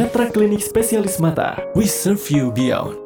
[0.00, 1.60] Netra Klinik Spesialis Mata.
[1.76, 2.96] We serve you beyond.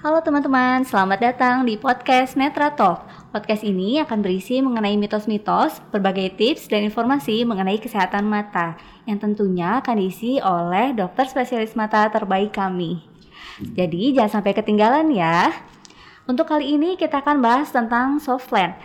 [0.00, 3.04] Halo teman-teman, selamat datang di podcast Netra Talk.
[3.28, 9.84] Podcast ini akan berisi mengenai mitos-mitos, berbagai tips dan informasi mengenai kesehatan mata yang tentunya
[9.84, 13.04] akan diisi oleh dokter spesialis mata terbaik kami.
[13.76, 15.52] Jadi jangan sampai ketinggalan ya.
[16.24, 18.80] Untuk kali ini kita akan bahas tentang soft lens.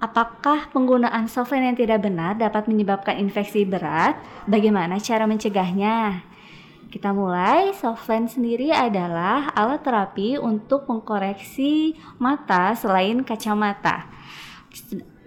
[0.00, 4.16] Apakah penggunaan soft lens yang tidak benar dapat menyebabkan infeksi berat?
[4.48, 6.29] Bagaimana cara mencegahnya?
[6.90, 14.10] Kita mulai, soft lens sendiri adalah alat terapi untuk mengkoreksi mata selain kacamata.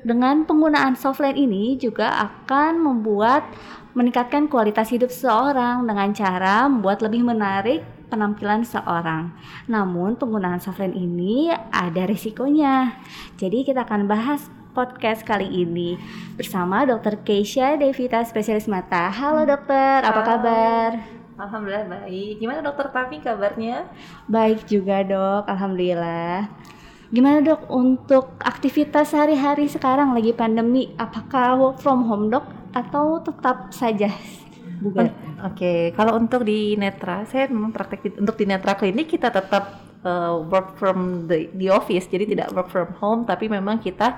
[0.04, 3.48] Dengan penggunaan soft lens ini juga akan membuat
[3.96, 7.80] meningkatkan kualitas hidup seseorang dengan cara membuat lebih menarik
[8.12, 9.32] penampilan seorang.
[9.72, 13.00] Namun penggunaan soft lens ini ada risikonya.
[13.40, 15.96] Jadi kita akan bahas podcast kali ini
[16.36, 17.24] bersama Dr.
[17.24, 19.08] Keisha Devita spesialis mata.
[19.16, 21.23] Halo dokter, apa kabar?
[21.34, 22.38] Alhamdulillah baik.
[22.38, 23.90] Gimana dokter Tavi kabarnya?
[24.30, 26.50] Baik juga dok, alhamdulillah.
[27.14, 30.94] Gimana dok untuk aktivitas sehari-hari sekarang lagi pandemi?
[30.98, 34.10] Apakah work from home dok atau tetap saja
[34.82, 35.14] bukan?
[35.44, 35.80] Oke, okay.
[35.94, 40.40] kalau untuk di Netra, saya memang praktek di, untuk di Netra klinik kita tetap uh,
[40.48, 44.18] work from the, the office, jadi tidak work from home, tapi memang kita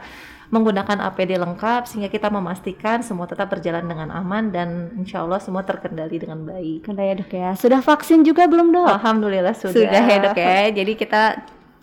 [0.54, 5.66] menggunakan APD lengkap sehingga kita memastikan semua tetap berjalan dengan aman dan insya Allah semua
[5.66, 6.86] terkendali dengan baik.
[6.86, 7.52] Kendali ya dok ya.
[7.58, 8.90] Sudah vaksin juga belum dok?
[9.02, 9.74] Alhamdulillah sudah.
[9.74, 10.70] Sudah ya dok ya.
[10.70, 11.22] Jadi kita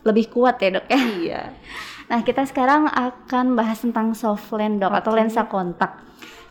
[0.06, 1.00] lebih kuat ya dok ya.
[1.00, 1.42] Iya.
[2.10, 5.00] Nah kita sekarang akan bahas tentang soft lens dok okay.
[5.02, 5.92] atau lensa kontak.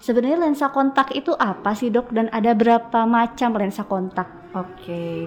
[0.01, 4.27] Sebenarnya lensa kontak itu apa sih dok dan ada berapa macam lensa kontak?
[4.51, 4.83] Oke.
[4.83, 5.17] Okay.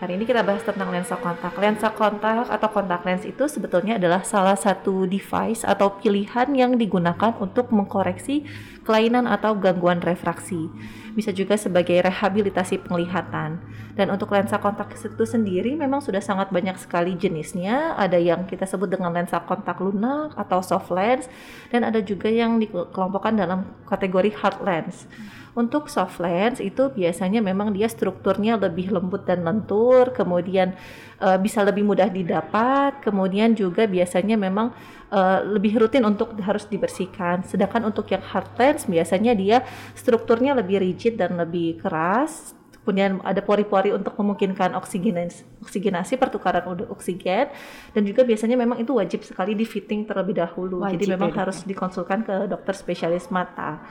[0.00, 1.52] Hari ini kita bahas tentang lensa kontak.
[1.60, 7.36] Lensa kontak atau kontak lens itu sebetulnya adalah salah satu device atau pilihan yang digunakan
[7.36, 8.48] untuk mengkoreksi
[8.88, 10.72] kelainan atau gangguan refraksi.
[11.12, 13.60] Bisa juga sebagai rehabilitasi penglihatan.
[13.92, 17.92] Dan untuk lensa kontak itu sendiri memang sudah sangat banyak sekali jenisnya.
[18.00, 21.28] Ada yang kita sebut dengan lensa kontak lunak atau soft lens
[21.68, 25.04] dan ada juga yang dikelompokkan dalam kategori hard lens.
[25.50, 30.78] Untuk soft lens itu biasanya memang dia strukturnya lebih lembut dan lentur, kemudian
[31.18, 34.70] uh, bisa lebih mudah didapat, kemudian juga biasanya memang
[35.10, 37.42] uh, lebih rutin untuk harus dibersihkan.
[37.42, 39.66] Sedangkan untuk yang hard lens biasanya dia
[39.98, 42.54] strukturnya lebih rigid dan lebih keras,
[42.86, 47.50] kemudian ada pori-pori untuk memungkinkan oksigenasi, oksigenasi pertukaran oksigen
[47.92, 50.86] dan juga biasanya memang itu wajib sekali di fitting terlebih dahulu.
[50.86, 53.82] Wajib jadi memang ya, harus dikonsulkan ke dokter spesialis mata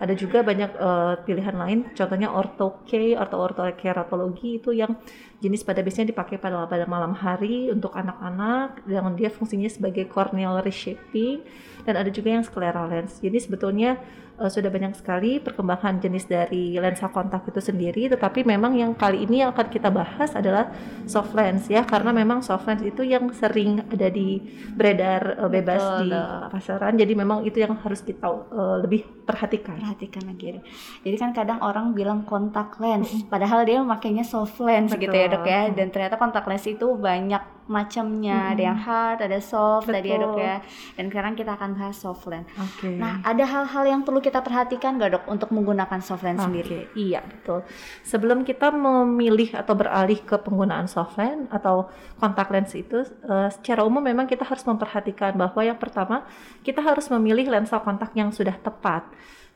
[0.00, 1.78] ada juga banyak uh, pilihan lain.
[1.92, 4.96] Contohnya ortho K atau ortokeratologi itu yang
[5.40, 10.60] jenis pada biasanya dipakai pada pada malam hari untuk anak-anak yang dia fungsinya sebagai corneal
[10.60, 11.40] reshaping
[11.88, 13.18] dan ada juga yang scleral lens.
[13.24, 13.96] Jadi sebetulnya
[14.40, 19.28] uh, sudah banyak sekali perkembangan jenis dari lensa kontak itu sendiri tetapi memang yang kali
[19.28, 20.72] ini yang akan kita bahas adalah
[21.04, 24.40] soft lens ya karena memang soft lens itu yang sering ada di
[24.72, 26.10] beredar uh, bebas Betul, di
[26.52, 26.94] pasaran.
[26.96, 29.76] Jadi memang itu yang harus kita uh, lebih perhatikan.
[29.78, 30.60] Perhatikan lagi.
[31.04, 35.08] Jadi kan kadang orang bilang kontak lens padahal dia makainya soft lens Betul.
[35.08, 38.52] gitu ya dok ya dan ternyata kontak lens itu banyak macamnya hmm.
[38.52, 39.94] ada yang hard ada soft Betul.
[39.94, 40.56] tadi ya dok ya
[40.98, 42.98] dan sekarang kita akan bahas soft lens okay.
[42.98, 46.46] nah ada hal-hal yang perlu kita perhatikan gak dok untuk menggunakan soft lens okay.
[46.50, 47.62] sendiri iya betul
[48.02, 51.86] sebelum kita memilih atau beralih ke penggunaan soft lens atau
[52.18, 56.26] kontak lens itu uh, secara umum memang kita harus memperhatikan bahwa yang pertama
[56.66, 59.06] kita harus memilih lensa kontak yang sudah tepat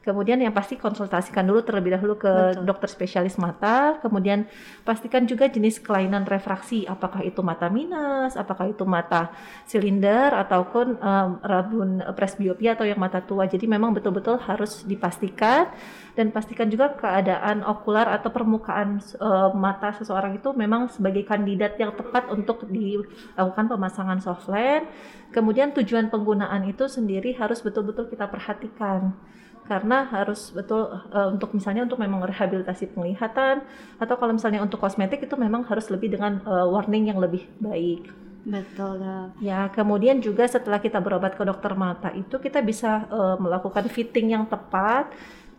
[0.05, 2.69] Kemudian yang pasti konsultasikan dulu terlebih dahulu ke Betul.
[2.69, 3.97] dokter spesialis mata.
[4.05, 4.45] Kemudian
[4.85, 9.33] pastikan juga jenis kelainan refraksi, apakah itu mata minus, apakah itu mata
[9.65, 13.49] silinder ataupun um, rabun presbiopia atau yang mata tua.
[13.49, 15.73] Jadi memang betul-betul harus dipastikan
[16.13, 21.97] dan pastikan juga keadaan okular atau permukaan uh, mata seseorang itu memang sebagai kandidat yang
[21.97, 24.85] tepat untuk dilakukan pemasangan soft lens.
[25.33, 29.17] Kemudian tujuan penggunaan itu sendiri harus betul-betul kita perhatikan
[29.65, 33.65] karena harus betul uh, untuk misalnya untuk memang rehabilitasi penglihatan
[33.97, 38.13] atau kalau misalnya untuk kosmetik itu memang harus lebih dengan uh, warning yang lebih baik.
[38.45, 39.01] Betul.
[39.41, 44.37] Ya, kemudian juga setelah kita berobat ke dokter mata itu kita bisa uh, melakukan fitting
[44.37, 45.09] yang tepat.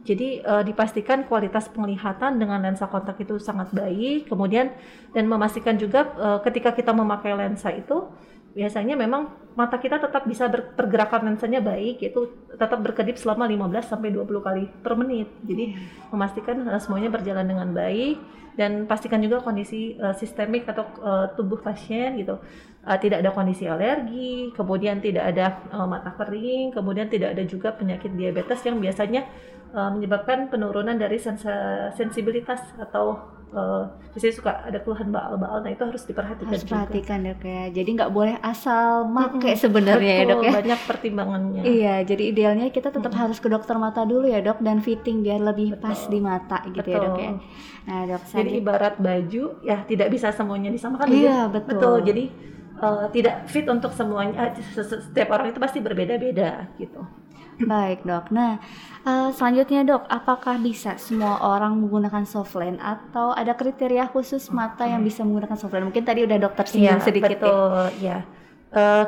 [0.06, 4.30] Jadi uh, dipastikan kualitas penglihatan dengan lensa kontak itu sangat baik.
[4.30, 4.69] Kemudian
[5.18, 8.06] dan memastikan juga uh, ketika kita memakai lensa itu
[8.56, 9.28] biasanya memang
[9.60, 14.48] mata kita tetap bisa ber, pergerakan lensanya baik itu tetap berkedip selama 15 sampai 20
[14.48, 15.28] kali per menit.
[15.44, 15.75] Jadi
[16.12, 18.16] memastikan uh, semuanya berjalan dengan baik
[18.56, 22.40] dan pastikan juga kondisi uh, sistemik atau uh, tubuh pasien gitu.
[22.88, 27.75] Uh, tidak ada kondisi alergi, kemudian tidak ada uh, mata kering, kemudian tidak ada juga
[27.75, 29.28] penyakit diabetes yang biasanya
[29.75, 31.19] uh, menyebabkan penurunan dari
[31.92, 33.19] sensibilitas atau
[33.51, 35.60] uh, biasanya suka ada keluhan baal-baal.
[35.60, 36.74] Nah itu harus diperhatikan Harus juga.
[36.81, 37.63] perhatikan dok ya.
[37.69, 39.56] Jadi nggak boleh asal make Mm-mm.
[39.57, 40.51] sebenarnya ya dok Betul, ya.
[40.56, 41.62] Banyak pertimbangannya.
[41.63, 43.22] Iya, jadi idealnya kita tetap Mm-mm.
[43.22, 46.12] harus ke dokter mata dulu ya dok dan fitting biar lebih pas Betul.
[46.12, 47.31] di mata gitu ya dok ya.
[47.31, 47.44] Betul.
[47.86, 51.06] Nah dok, Jadi selanjut- ibarat baju ya tidak bisa semuanya disamakan.
[51.07, 51.95] Iya, Jadi- betul.
[52.01, 52.24] Jadi
[52.75, 54.51] uh, tidak fit untuk semuanya.
[54.56, 57.04] se- se- Setiap orang itu pasti berbeda-beda gitu.
[57.62, 58.36] Baik dok.
[58.36, 58.60] Nah
[59.07, 64.84] eh, selanjutnya dok, apakah bisa semua orang menggunakan soft lens atau ada kriteria khusus mata
[64.84, 65.88] yang bisa menggunakan soft lens?
[65.88, 67.40] Mungkin tadi udah dokter singgung sedikit ya.
[67.40, 68.18] betul, ya.
[68.75, 69.06] Eh,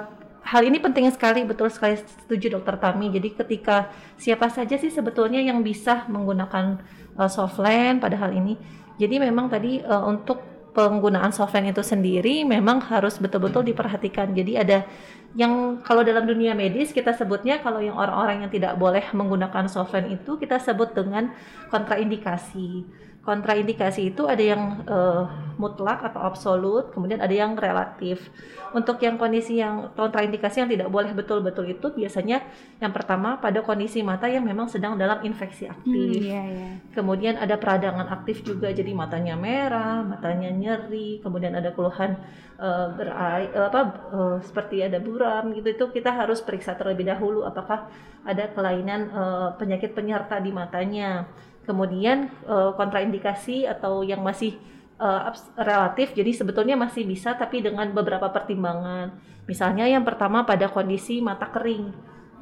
[0.47, 3.11] hal ini penting sekali, betul sekali setuju Dokter Tami.
[3.11, 6.79] Jadi ketika siapa saja sih sebetulnya yang bisa menggunakan
[7.19, 8.55] eh, soft lens pada hal ini.
[8.95, 14.29] Jadi memang tadi eh, untuk penggunaan soft lens itu sendiri memang harus betul-betul diperhatikan.
[14.29, 14.85] Jadi ada
[15.33, 19.97] yang kalau dalam dunia medis kita sebutnya kalau yang orang-orang yang tidak boleh menggunakan soft
[19.97, 21.33] lens itu kita sebut dengan
[21.73, 22.85] kontraindikasi.
[23.27, 25.23] Kontraindikasi itu ada yang eh,
[25.59, 28.31] mutlak atau absolut, kemudian ada yang relatif.
[28.71, 32.37] Untuk yang kondisi yang kontraindikasi yang tidak boleh betul-betul itu biasanya
[32.79, 36.23] yang pertama pada kondisi mata yang memang sedang dalam infeksi Hmm, aktif.
[36.23, 36.71] iya iya.
[36.95, 42.11] Kemudian ada peradangan aktif juga, jadi matanya merah, matanya nyeri, kemudian ada keluhan
[42.59, 43.81] eh, berai, eh, apa
[44.15, 45.67] eh, seperti ada buram gitu.
[45.75, 47.91] Itu kita harus periksa terlebih dahulu apakah
[48.23, 51.27] ada kelainan eh, penyakit penyerta di matanya.
[51.67, 54.55] Kemudian eh, kontraindikasi atau yang masih
[54.97, 59.13] abs- relatif, jadi sebetulnya masih bisa tapi dengan beberapa pertimbangan.
[59.45, 61.93] Misalnya yang pertama pada kondisi mata kering.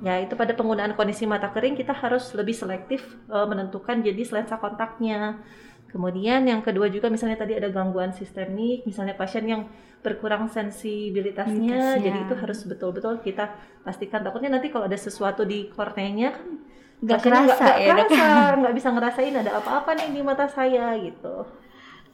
[0.04, 4.56] Ya, itu pada penggunaan kondisi mata kering kita harus lebih selektif eh, menentukan jenis lensa
[4.56, 5.42] kontaknya.
[5.92, 9.64] Kemudian yang kedua juga misalnya tadi ada gangguan sistemik, misalnya pasien yang
[10.04, 12.04] berkurang sensibilitasnya, Sensibilitasnya.
[12.04, 14.20] jadi itu harus betul-betul kita pastikan.
[14.24, 16.48] Takutnya nanti kalau ada sesuatu di korneanya kan
[17.04, 18.08] Nggak kerasa nggak ya dok.
[18.12, 18.26] kerasa,
[18.60, 21.44] nggak bisa ngerasain ada apa-apa nih di mata saya gitu.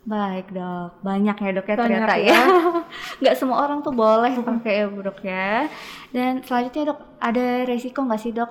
[0.01, 2.33] Baik dok, banyak ya dok ya Banyak ternyata ya.
[2.33, 2.41] ya.
[3.21, 5.69] Nggak semua orang tuh boleh pakai ya dok ya.
[6.09, 8.49] Dan selanjutnya dok, ada resiko nggak sih dok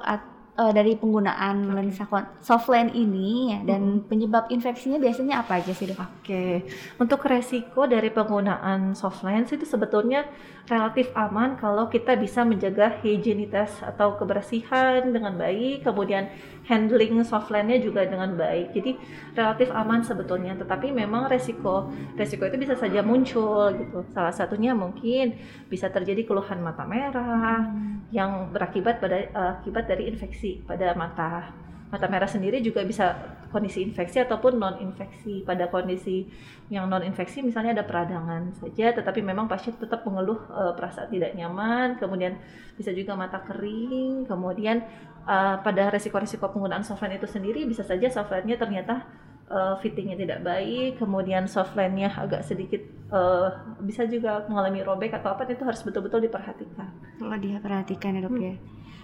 [0.61, 5.73] eh, dari penggunaan lensa kon- soft lens ini ya, dan penyebab infeksinya biasanya apa aja
[5.73, 6.01] sih dok?
[6.21, 6.69] Oke,
[7.01, 10.29] untuk resiko dari penggunaan soft lens itu sebetulnya
[10.69, 16.31] relatif aman kalau kita bisa menjaga higienitas atau kebersihan dengan baik, kemudian
[16.69, 18.71] handling soft lens-nya juga dengan baik.
[18.77, 18.95] Jadi
[19.35, 24.07] relatif aman sebetulnya, tetapi memang resiko resiko itu bisa saja muncul gitu.
[24.15, 25.35] Salah satunya mungkin
[25.67, 27.67] bisa terjadi keluhan mata merah
[28.15, 31.55] yang berakibat pada eh, akibat dari infeksi pada mata.
[31.91, 33.19] Mata merah sendiri juga bisa
[33.51, 35.43] kondisi infeksi ataupun non infeksi.
[35.43, 36.23] Pada kondisi
[36.71, 41.35] yang non infeksi misalnya ada peradangan saja, tetapi memang pasien tetap mengeluh eh, perasaan tidak
[41.35, 42.39] nyaman, kemudian
[42.79, 44.87] bisa juga mata kering, kemudian
[45.27, 49.03] eh, pada resiko-resiko penggunaan softline itu sendiri bisa saja softline-nya ternyata
[49.51, 53.49] eh, fittingnya tidak baik, kemudian softline-nya agak sedikit eh,
[53.83, 56.87] bisa juga mengalami robek atau apa itu harus betul-betul diperhatikan.
[57.19, 58.55] Kalau dia perhatikan ya dok ya.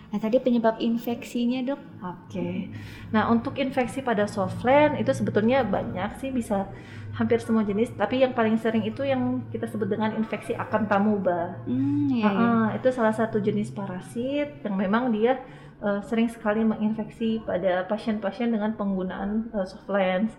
[0.07, 1.81] Nah tadi penyebab infeksinya dok?
[1.99, 2.71] Oke.
[3.11, 6.71] Nah, untuk infeksi pada soft lens itu sebetulnya banyak sih bisa
[7.17, 11.59] hampir semua jenis, tapi yang paling sering itu yang kita sebut dengan infeksi akantamuba.
[11.67, 12.53] Hmm, iya, iya.
[12.79, 15.43] Itu salah satu jenis parasit yang memang dia
[15.83, 20.33] eh, sering sekali menginfeksi pada pasien-pasien dengan penggunaan eh, soft lens.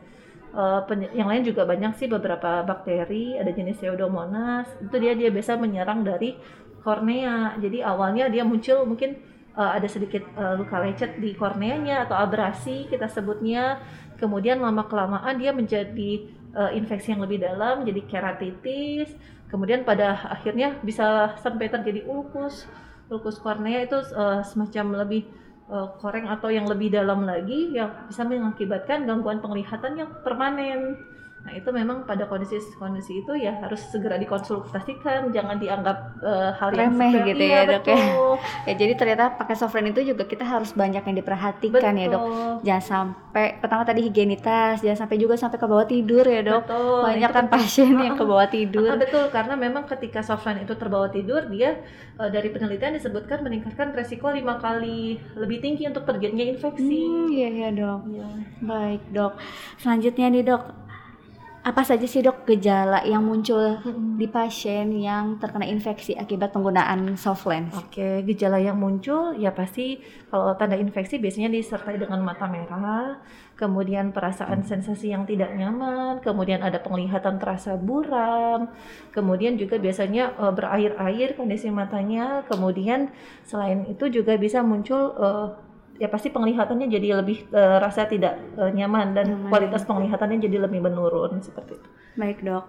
[0.55, 4.69] Eh, penye- yang lain juga banyak sih beberapa bakteri, ada jenis Pseudomonas.
[4.79, 6.37] Itu dia dia biasa menyerang dari
[6.81, 7.57] kornea.
[7.59, 9.17] Jadi awalnya dia muncul mungkin
[9.57, 13.81] eh, ada sedikit eh, luka lecet di korneanya atau abrasi kita sebutnya.
[14.17, 16.11] Kemudian lama kelamaan dia menjadi
[16.53, 19.11] eh, infeksi yang lebih dalam, jadi keratitis.
[19.47, 22.67] Kemudian pada akhirnya bisa sampai terjadi ulkus.
[23.07, 25.25] Ulkus kornea itu eh, semacam lebih
[25.71, 30.97] eh, koreng atau yang lebih dalam lagi yang bisa mengakibatkan gangguan penglihatan yang permanen.
[31.47, 36.91] Nah itu memang pada kondisi-kondisi itu ya harus segera dikonsultasikan, jangan dianggap eh, hal yang
[36.91, 37.95] Remeh gitu Iya, ya, Dok, ya.
[37.95, 38.31] betul.
[38.67, 42.19] Ya jadi ternyata pakai lens itu juga kita harus banyak yang diperhatikan ya dok.
[42.19, 42.51] Betul.
[42.67, 46.67] Jangan sampai pertama tadi higienitas, jangan sampai juga sampai ke bawah tidur ya dok.
[46.67, 46.99] Betul.
[47.07, 48.91] Banyak Itu kan pasien yang ke bawah Ah, tidur.
[48.99, 51.79] betul karena memang ketika softline itu terbawa tidur dia
[52.19, 56.99] eh, dari penelitian disebutkan meningkatkan resiko lima kali lebih tinggi untuk terjadinya infeksi.
[57.07, 58.03] Hmm, iya iya dok.
[58.03, 58.27] Iya.
[58.59, 59.33] Baik dok.
[59.79, 60.63] Selanjutnya nih dok,
[61.67, 63.75] apa saja sih dok gejala yang muncul
[64.15, 67.75] di pasien yang terkena infeksi akibat penggunaan soft lens?
[67.75, 69.99] Oke, gejala yang muncul ya pasti
[70.31, 73.19] kalau tanda infeksi biasanya disertai dengan mata merah,
[73.59, 78.71] kemudian perasaan sensasi yang tidak nyaman, kemudian ada penglihatan terasa buram,
[79.11, 83.11] kemudian juga biasanya eh, berair-air kondisi matanya, kemudian
[83.43, 85.66] selain itu juga bisa muncul eh,
[86.01, 90.57] ya pasti penglihatannya jadi lebih eh, rasa tidak eh, nyaman dan Nyaman, kualitas penglihatannya jadi
[90.65, 91.89] lebih menurun seperti itu.
[92.19, 92.63] Baik dok,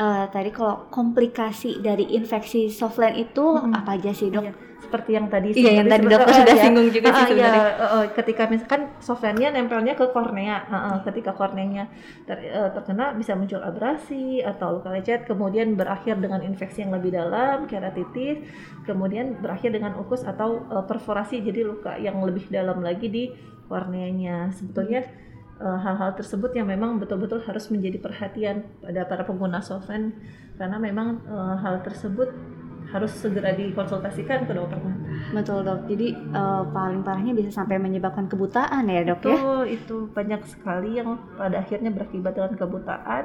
[0.00, 3.72] Eh, tadi kalau komplikasi dari infeksi softline itu Mm-mm.
[3.78, 4.44] apa aja sih dok?
[4.44, 4.52] Iya,
[4.84, 6.62] seperti yang tadi Iya, yang tadi dokter sudah ya.
[6.62, 7.62] singgung juga sih Ah, iya, sebenarnya.
[7.64, 11.84] eh, eh, ketika misalkan software-nya nempelnya ke kornea, eh, eh, ketika korneanya
[12.22, 17.10] ter- eh, terkena bisa muncul abrasi atau luka lecet, kemudian berakhir dengan infeksi yang lebih
[17.10, 18.44] dalam, keratitis,
[18.84, 23.24] kemudian berakhir dengan ukus atau eh, perforasi, jadi luka yang lebih dalam lagi di
[23.66, 24.52] korneanya.
[24.52, 25.02] Sebetulnya
[25.54, 30.10] hal-hal tersebut yang memang betul-betul harus menjadi perhatian pada para pengguna software
[30.54, 32.28] karena memang eh, hal tersebut
[32.92, 35.04] harus segera dikonsultasikan ke dokter mata.
[35.34, 35.90] Betul dok.
[35.90, 39.34] Jadi eh, paling parahnya bisa sampai menyebabkan kebutaan ya dok ya?
[39.34, 43.24] Betul, itu banyak sekali yang pada akhirnya berakibat dengan kebutaan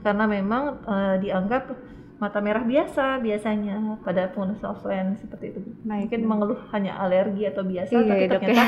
[0.00, 1.74] karena memang eh, dianggap
[2.20, 5.60] mata merah biasa biasanya pada pengguna softline seperti itu.
[5.82, 6.28] Baik, Mungkin dok.
[6.28, 8.64] mengeluh hanya alergi atau biasa, Iya, tapi ya, dok, ternyata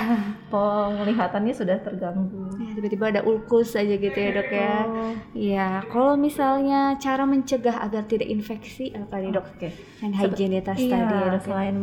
[0.49, 2.49] penglihatannya sudah terganggu.
[2.56, 4.75] Ya, tiba-tiba ada ulkus aja gitu ya dok ya.
[4.82, 9.44] Oh, Iya, kalau misalnya cara mencegah agar tidak infeksi apa nih dok?
[9.52, 9.68] Oke.
[10.00, 11.32] Hand hygienitas Iya, tadi ya dok.
[11.32, 11.40] ya?
[11.44, 11.76] selain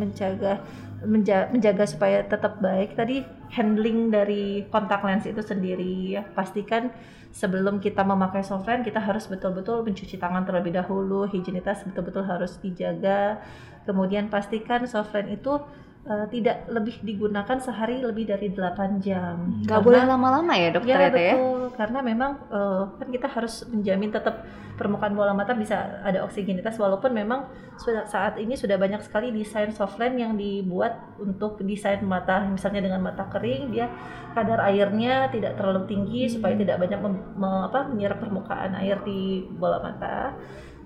[1.06, 2.96] menjaga menja- menjaga supaya tetap baik.
[2.96, 6.20] Tadi handling dari kontak lens itu sendiri.
[6.20, 6.92] Ya pastikan
[7.30, 11.30] sebelum kita memakai software kita harus betul-betul mencuci tangan terlebih dahulu.
[11.30, 13.40] Higienitas betul-betul harus dijaga.
[13.88, 15.60] Kemudian pastikan software itu
[16.02, 20.84] eh, tidak lebih digunakan sehari lebih dari 8 jam Gak Karena- boleh lama-lama ya dok
[20.84, 21.34] Ya ternyata ya?
[21.36, 24.36] betul, karena memang eh, kan kita harus menjamin tetap
[24.76, 29.72] permukaan bola mata bisa ada oksigenitas walaupun memang sudah saat ini sudah banyak sekali desain
[29.72, 33.92] softline yang dibuat untuk desain mata misalnya dengan mata kering dia
[34.32, 39.44] kadar airnya tidak terlalu tinggi supaya tidak banyak mem- me- apa, menyerap permukaan air di
[39.52, 40.32] bola mata.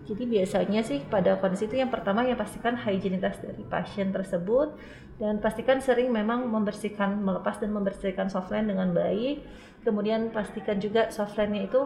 [0.03, 4.75] Jadi biasanya sih pada kondisi itu yang pertama yang pastikan higienitas dari pasien tersebut
[5.15, 9.47] dan pastikan sering memang membersihkan melepas dan membersihkan softline dengan baik.
[9.81, 11.81] Kemudian pastikan juga softline-nya itu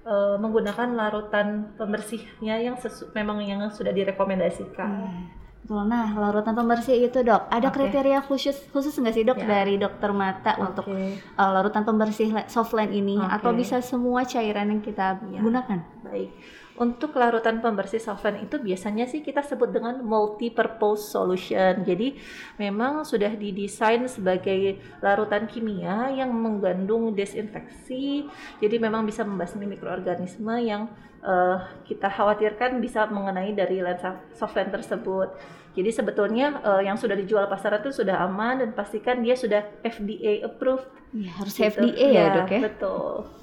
[0.00, 4.90] eh, menggunakan larutan pembersihnya yang sesu- memang yang sudah direkomendasikan.
[4.90, 5.24] Hmm.
[5.60, 5.86] Betul.
[5.86, 7.76] Nah, larutan pembersih itu dok, ada Oke.
[7.78, 9.60] kriteria khusus khusus nggak sih dok Ya.
[9.60, 13.28] dari dokter mata untuk Oke, uh, larutan pembersih softline ini Oke.
[13.30, 15.38] atau bisa semua cairan yang kita Ya.
[15.38, 15.78] gunakan?
[16.02, 16.32] baik.
[16.80, 21.84] Untuk larutan pembersih solvent itu biasanya sih kita sebut dengan multi-purpose solution.
[21.84, 22.16] Jadi
[22.56, 28.24] memang sudah didesain sebagai larutan kimia yang mengandung desinfeksi.
[28.64, 30.88] Jadi memang bisa membasmi mikroorganisme yang
[31.20, 35.36] eh, kita khawatirkan bisa mengenai dari lensa solvent tersebut.
[35.76, 40.48] Jadi sebetulnya eh, yang sudah dijual pasaran itu sudah aman dan pastikan dia sudah FDA
[40.48, 40.88] approved.
[41.12, 41.76] Ya, harus gitu.
[41.76, 42.60] FDA ya, dok ya.
[42.72, 43.39] Betul.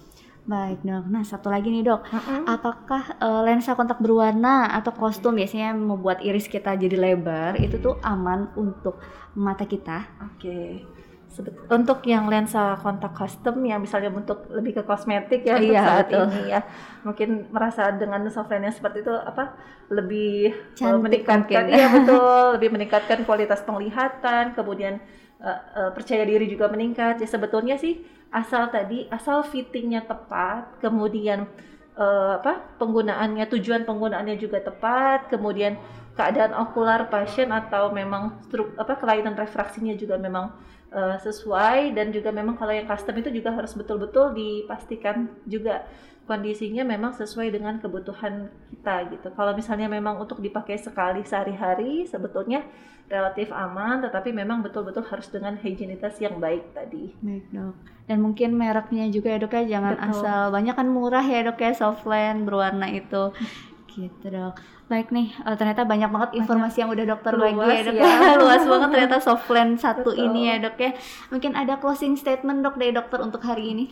[0.48, 1.04] Baik dok.
[1.08, 2.48] Nah satu lagi nih dok, Mm-mm.
[2.48, 8.00] apakah uh, lensa kontak berwarna atau kostum biasanya membuat iris kita jadi lebar itu tuh
[8.00, 8.96] aman untuk
[9.36, 10.08] mata kita?
[10.24, 10.88] Oke.
[11.28, 16.08] Sebet- Untuk yang lensa kontak custom yang misalnya untuk lebih ke kosmetik ya Iya, saat
[16.08, 16.24] betul.
[16.32, 16.62] ini ya
[17.04, 19.52] mungkin merasa dengan software yang seperti itu apa
[19.92, 21.76] lebih uh, Cantik meningkatkan mungkin.
[21.76, 25.04] iya betul lebih meningkatkan kualitas penglihatan kemudian
[25.42, 27.22] uh, uh, percaya diri juga meningkat.
[27.22, 28.02] Ya sebetulnya sih
[28.32, 31.48] asal tadi asal fittingnya tepat kemudian
[31.96, 35.80] uh, apa penggunaannya tujuan penggunaannya juga tepat kemudian
[36.18, 40.52] keadaan okular pasien atau memang struk apa kelainan refraksinya juga memang
[40.92, 45.86] uh, sesuai dan juga memang kalau yang custom itu juga harus betul-betul dipastikan juga
[46.28, 49.28] kondisinya memang sesuai dengan kebutuhan kita gitu.
[49.32, 52.68] Kalau misalnya memang untuk dipakai sekali sehari-hari sebetulnya
[53.08, 57.16] relatif aman tetapi memang betul-betul harus dengan higienitas yang baik tadi.
[57.24, 57.76] Baik dok.
[58.08, 60.08] Dan mungkin mereknya juga ya dok ya, jangan Betul.
[60.12, 63.32] asal banyak kan murah ya dok ya softline berwarna itu.
[63.98, 64.60] Gitu dok.
[64.88, 68.08] Baik nih, eh, ternyata banyak banget informasi yang udah dokter bagi Luas ya dok ya.
[68.44, 70.32] Luas banget ternyata softline satu Betul.
[70.32, 70.92] ini ya dok ya.
[71.28, 73.84] Mungkin ada closing statement dok dari dokter untuk hari ini.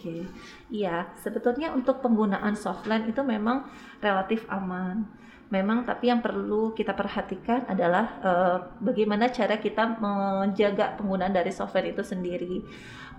[0.72, 3.68] Iya sebetulnya untuk penggunaan softline itu memang
[4.00, 5.04] relatif aman.
[5.52, 11.92] Memang tapi yang perlu kita perhatikan adalah eh, bagaimana cara kita menjaga penggunaan dari software
[11.92, 12.64] itu sendiri.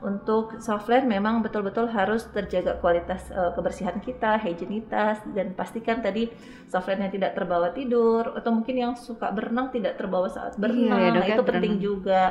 [0.04, 6.28] Untuk software memang betul-betul harus terjaga kualitas eh, kebersihan kita, higienitas dan pastikan tadi
[6.68, 11.00] softwarenya tidak terbawa tidur atau mungkin yang suka berenang tidak terbawa saat Iya berenang.
[11.00, 11.88] ya, dok, nah, ya, itu penting berenang.
[11.88, 12.22] juga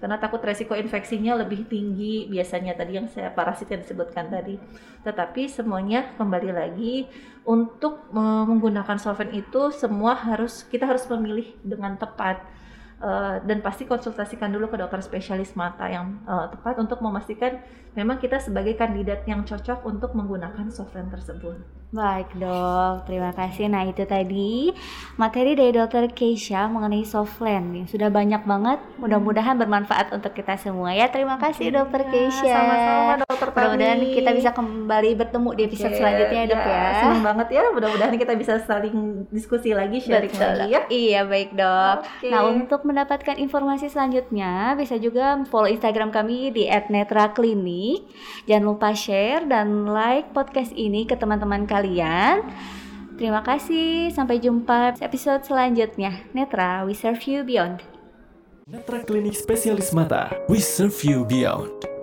[0.00, 4.56] karena takut resiko infeksinya lebih tinggi biasanya tadi yang saya parasit yang disebutkan tadi.
[5.04, 7.04] Tetapi semuanya kembali lagi
[7.44, 12.40] untuk menggunakan solvent itu semua harus kita harus memilih dengan tepat
[13.00, 17.56] Eh, dan pasti konsultasikan dulu ke dokter spesialis mata yang eh, tepat untuk memastikan
[17.96, 21.79] memang kita sebagai kandidat yang cocok untuk menggunakan solvent tersebut.
[21.90, 23.66] Baik dok, terima kasih.
[23.66, 24.70] Nah itu tadi
[25.18, 28.78] materi dari dokter Keisha mengenai softland yang sudah banyak banget.
[29.02, 31.10] Mudah-mudahan bermanfaat untuk kita semua ya.
[31.10, 32.46] Terima kasih dokter Ya, Keisha.
[32.46, 33.58] Sama-sama dokter Tani.
[33.58, 36.86] Mudah-mudahan kita bisa kembali bertemu di episode Oke, selanjutnya ya dok ya.
[36.94, 37.62] Senang banget ya.
[37.74, 38.96] Mudah-mudahan kita bisa saling
[39.34, 40.46] diskusi lagi, sharing Betul.
[40.46, 40.80] lagi ya.
[40.86, 41.96] Iya baik dok.
[42.06, 42.30] Oke.
[42.30, 48.06] Nah untuk mendapatkan informasi selanjutnya bisa juga follow Instagram kami di @netraklinik.
[48.46, 52.44] Jangan lupa share dan like podcast ini ke teman-teman kalian.
[53.16, 54.12] Terima kasih.
[54.12, 56.20] Sampai jumpa episode selanjutnya.
[56.36, 57.80] Netra, we serve you beyond.
[58.68, 60.30] Netra Klinik Spesialis Mata.
[60.46, 61.99] We serve you beyond.